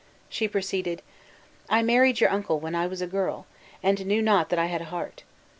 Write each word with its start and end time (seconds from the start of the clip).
She 0.29 0.47
proceeded: 0.47 1.03
"I 1.69 1.83
married 1.83 2.21
your 2.21 2.31
uncle 2.31 2.59
when 2.59 2.73
I 2.73 2.87
was 2.87 3.03
a 3.03 3.05
girl, 3.07 3.45
and 3.83 4.03
knew 4.07 4.23
not 4.23 4.49
that 4.49 4.57
I 4.57 4.65
had 4.65 4.81
a 4.81 4.85
heart. 4.85 5.21